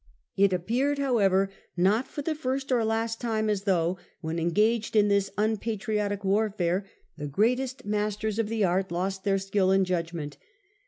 It 0.35 0.51
appeared, 0.51 0.97
how 0.97 1.19
ever, 1.19 1.51
not 1.77 2.07
for 2.07 2.23
the 2.23 2.33
first 2.33 2.71
or 2.71 2.83
last 2.83 3.21
time, 3.21 3.51
as 3.51 3.65
though 3.65 3.99
when 4.19 4.39
engaged 4.39 4.95
in 4.95 5.09
this 5.09 5.29
unpatriotic 5.37 6.23
warfare 6.23 6.85
the 7.17 7.27
greatest 7.27 7.85
masters 7.85 8.39
of 8.39 8.49
the 8.49 8.63
art 8.63 8.91
lost 8.91 9.23
their 9.23 9.37
skill 9.37 9.69
and 9.69 9.85
judgment. 9.85 10.37